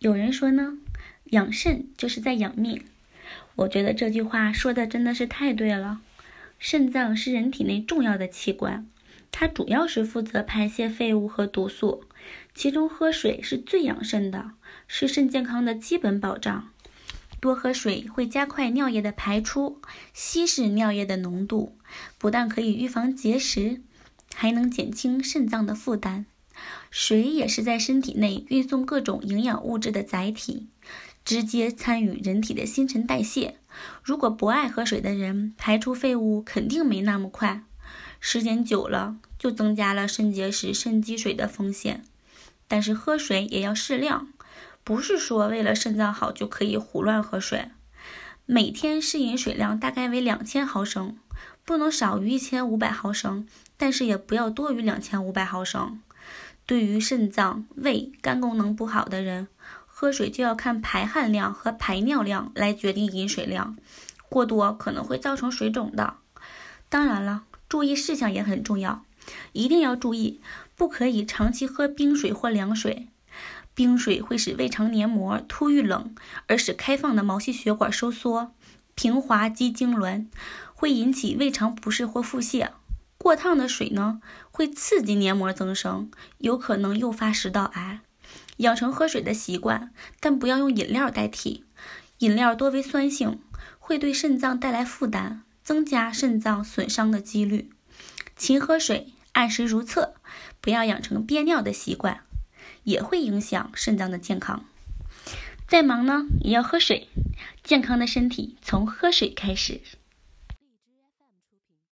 [0.00, 0.78] 有人说呢，
[1.24, 2.82] 养肾就是在养命。
[3.54, 6.00] 我觉得这句话说的真的是太对了。
[6.58, 8.86] 肾脏是人体内重要的器官，
[9.30, 12.04] 它主要是负责排泄废物和毒素，
[12.54, 14.52] 其中喝水是最养肾的，
[14.88, 16.70] 是肾健康的基本保障。
[17.38, 19.82] 多喝水会加快尿液的排出，
[20.14, 21.76] 稀释尿液的浓度，
[22.16, 23.82] 不但可以预防结石，
[24.34, 26.24] 还能减轻肾脏的负担。
[26.90, 30.68] 水也是在身体内运送各种营养物质的载体，
[31.24, 33.56] 直接参与人体的新陈代谢。
[34.02, 37.62] 如果不爱喝水的人，排出废物肯定没那么快，
[38.18, 42.04] 时间久了就增加了肾结石、肾积水的风险。
[42.66, 44.28] 但是喝水也要适量。
[44.82, 47.68] 不是说为了肾脏好就可以胡乱喝水，
[48.46, 51.18] 每天适饮水量大概为两千毫升，
[51.64, 53.46] 不能少于一千五百毫升，
[53.76, 56.00] 但是也不要多于两千五百毫升。
[56.70, 59.48] 对于肾脏、胃、肝功能不好的人，
[59.88, 63.76] 喝水就要看排汗量和排尿量来决定饮水量，
[64.28, 66.14] 过多可能会造成水肿的。
[66.88, 69.04] 当然了，注意事项也很重要，
[69.50, 70.40] 一定要注意，
[70.76, 73.08] 不可以长期喝冰水或凉水。
[73.74, 76.14] 冰水会使胃肠黏膜突遇冷
[76.46, 78.52] 而使开放的毛细血管收缩，
[78.94, 80.26] 平滑肌痉挛，
[80.72, 82.68] 会引起胃肠不适或腹泻。
[83.22, 88.00] 过烫的水呢，会刺激黏膜增生，有可能诱发食道癌。
[88.56, 91.66] 养成喝水的习惯，但不要用饮料代替。
[92.20, 93.38] 饮料多为酸性，
[93.78, 97.68] 会对肾脏带来负担，增加肾脏损伤的几率。
[98.36, 100.14] 勤喝水，按时如厕，
[100.62, 102.22] 不要养成憋尿的习惯。
[102.84, 104.64] 也会影响肾脏的健康。
[105.68, 107.08] 再忙呢，也要喝水。
[107.62, 109.82] 健康的身体从喝水开始。